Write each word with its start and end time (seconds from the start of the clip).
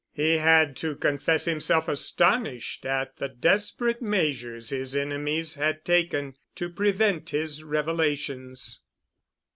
He 0.13 0.39
had 0.39 0.75
to 0.77 0.95
confess 0.95 1.45
himself 1.45 1.87
astonished 1.87 2.87
at 2.87 3.17
the 3.17 3.27
desperate 3.29 4.01
measures 4.01 4.69
his 4.71 4.95
enemies 4.95 5.53
had 5.53 5.85
taken 5.85 6.33
to 6.55 6.69
prevent 6.69 7.29
his 7.29 7.61
revelations. 7.61 8.81